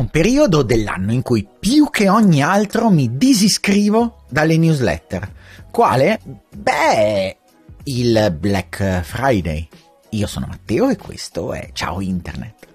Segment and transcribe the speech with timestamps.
[0.00, 5.30] un periodo dell'anno in cui più che ogni altro mi disiscrivo dalle newsletter.
[5.70, 6.20] Quale?
[6.56, 7.36] Beh,
[7.84, 9.68] il Black Friday.
[10.10, 12.69] Io sono Matteo e questo è Ciao Internet.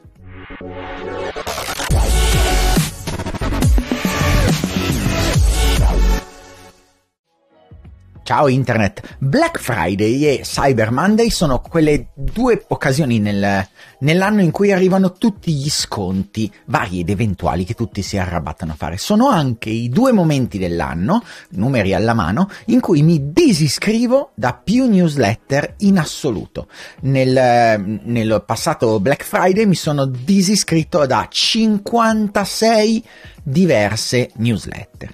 [8.26, 9.18] Ciao Internet!
[9.20, 13.64] Black Friday e Cyber Monday sono quelle due occasioni nel,
[14.00, 18.76] nell'anno in cui arrivano tutti gli sconti, vari ed eventuali, che tutti si arrabattano a
[18.76, 18.98] fare.
[18.98, 24.90] Sono anche i due momenti dell'anno, numeri alla mano, in cui mi disiscrivo da più
[24.90, 26.68] newsletter in assoluto.
[27.02, 33.04] Nel, nel passato Black Friday mi sono disiscritto da 56
[33.44, 35.14] diverse newsletter.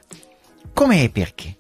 [0.74, 1.58] Come e perché?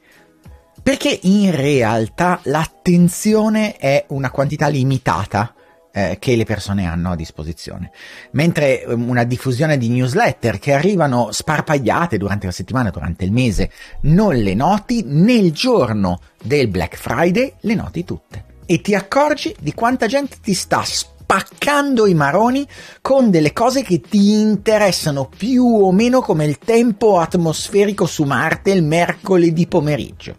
[0.83, 5.53] Perché in realtà l'attenzione è una quantità limitata
[5.91, 7.91] eh, che le persone hanno a disposizione.
[8.31, 13.71] Mentre um, una diffusione di newsletter che arrivano sparpagliate durante la settimana, durante il mese,
[14.01, 18.45] non le noti, nel giorno del Black Friday le noti tutte.
[18.65, 22.65] E ti accorgi di quanta gente ti sta spaccando i maroni
[23.01, 28.71] con delle cose che ti interessano più o meno come il tempo atmosferico su Marte
[28.71, 30.37] il mercoledì pomeriggio.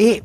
[0.00, 0.22] E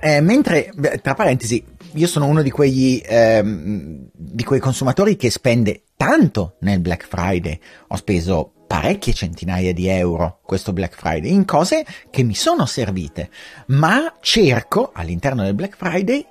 [0.00, 5.84] eh, mentre, tra parentesi, io sono uno di quegli ehm, di quei consumatori che spende
[5.96, 7.58] tanto nel Black Friday.
[7.88, 13.30] Ho speso parecchie centinaia di euro questo Black Friday in cose che mi sono servite,
[13.68, 16.26] ma cerco all'interno del Black Friday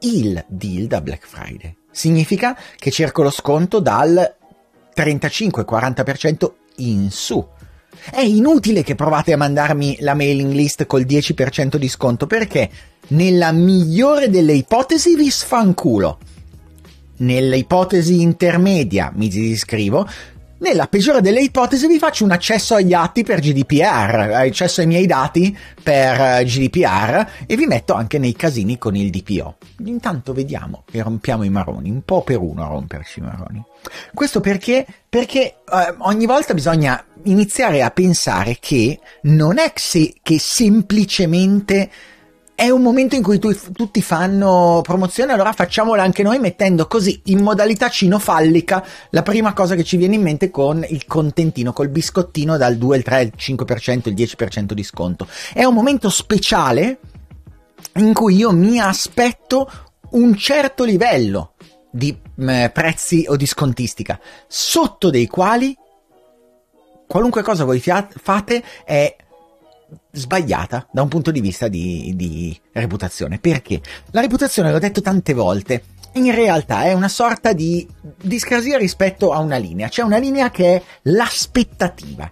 [0.00, 1.74] il deal da Black Friday.
[1.90, 4.36] Significa che cerco lo sconto dal
[4.94, 7.56] 35-40% in su.
[8.10, 12.70] È inutile che provate a mandarmi la mailing list col 10% di sconto perché
[13.08, 16.18] nella migliore delle ipotesi vi sfanculo.
[17.18, 20.06] Nell'ipotesi intermedia mi disiscrivo,
[20.58, 25.06] nella peggiore delle ipotesi vi faccio un accesso agli atti per GDPR, accesso ai miei
[25.06, 29.56] dati per eh, GDPR e vi metto anche nei casini con il DPO.
[29.84, 33.62] Intanto vediamo e rompiamo i maroni, un po' per uno a romperci i maroni.
[34.12, 34.84] Questo perché?
[35.08, 41.90] Perché eh, ogni volta bisogna iniziare a pensare che non è se, che semplicemente
[42.58, 47.20] è un momento in cui tu, tutti fanno promozione, allora facciamola anche noi mettendo così
[47.26, 51.88] in modalità cinofallica la prima cosa che ci viene in mente con il contentino, col
[51.88, 55.28] biscottino dal 2, il 3, il 5%, il 10% di sconto.
[55.54, 56.98] È un momento speciale
[57.94, 59.70] in cui io mi aspetto
[60.10, 61.52] un certo livello
[61.92, 64.18] di eh, prezzi o di scontistica,
[64.48, 65.76] sotto dei quali
[67.06, 69.16] qualunque cosa voi fate è
[70.10, 73.38] sbagliata da un punto di vista di, di reputazione.
[73.38, 73.80] Perché?
[74.10, 75.82] La reputazione, l'ho detto tante volte,
[76.12, 77.86] in realtà è una sorta di
[78.20, 79.88] discrasia rispetto a una linea.
[79.88, 82.30] C'è una linea che è l'aspettativa.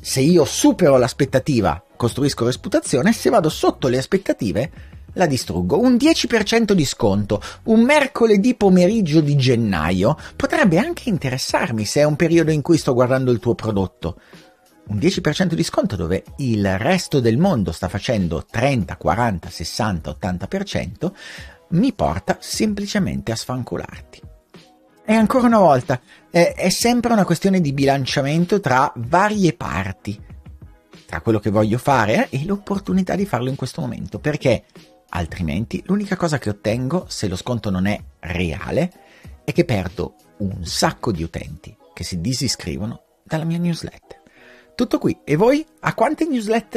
[0.00, 4.70] Se io supero l'aspettativa, costruisco reputazione, se vado sotto le aspettative,
[5.14, 5.80] la distruggo.
[5.80, 12.16] Un 10% di sconto, un mercoledì pomeriggio di gennaio, potrebbe anche interessarmi se è un
[12.16, 14.20] periodo in cui sto guardando il tuo prodotto
[14.88, 21.12] un 10% di sconto dove il resto del mondo sta facendo 30, 40, 60, 80%,
[21.70, 24.22] mi porta semplicemente a sfancularti.
[25.04, 30.20] E ancora una volta, è, è sempre una questione di bilanciamento tra varie parti,
[31.06, 34.64] tra quello che voglio fare e l'opportunità di farlo in questo momento, perché
[35.10, 38.92] altrimenti l'unica cosa che ottengo se lo sconto non è reale
[39.44, 44.15] è che perdo un sacco di utenti che si disiscrivono dalla mia newsletter.
[44.76, 45.18] Tutto qui.
[45.24, 45.64] E voi?
[45.94, 46.26] Quante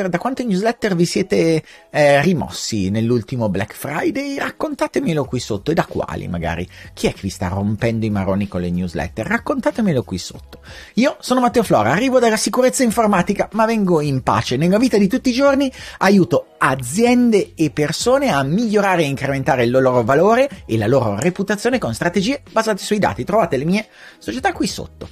[0.07, 4.37] da quante newsletter vi siete eh, rimossi nell'ultimo Black Friday?
[4.37, 5.71] Raccontatemelo qui sotto.
[5.71, 6.65] E da quali magari?
[6.93, 9.27] Chi è che vi sta rompendo i maroni con le newsletter?
[9.27, 10.61] Raccontatemelo qui sotto.
[10.93, 14.55] Io sono Matteo Flora, arrivo dalla sicurezza informatica, ma vengo in pace.
[14.55, 19.71] Nella vita di tutti i giorni aiuto aziende e persone a migliorare e incrementare il
[19.71, 23.25] loro valore e la loro reputazione con strategie basate sui dati.
[23.25, 23.89] Trovate le mie
[24.19, 25.09] società qui sotto.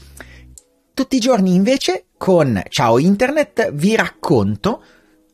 [0.94, 4.82] Tutti i giorni invece con Ciao Internet vi racconto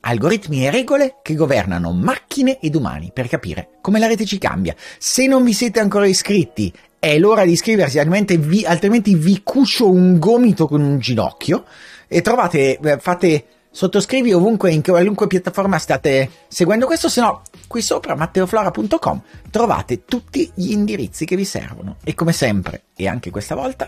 [0.01, 4.75] algoritmi e regole che governano macchine ed umani per capire come la rete ci cambia.
[4.97, 9.89] Se non vi siete ancora iscritti è l'ora di iscriversi, altrimenti vi, altrimenti vi cucio
[9.89, 11.65] un gomito con un ginocchio
[12.07, 17.81] e trovate, eh, fate sottoscrivi ovunque, in qualunque piattaforma state seguendo questo, se no qui
[17.81, 21.97] sopra matteoflora.com trovate tutti gli indirizzi che vi servono.
[22.03, 23.87] E come sempre, e anche questa volta,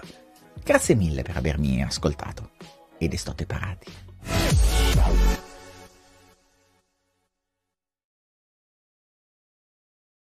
[0.65, 2.50] Grazie mille per avermi ascoltato
[2.97, 4.05] ed estote parati.